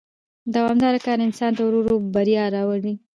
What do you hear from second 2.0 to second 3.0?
بریا راوړي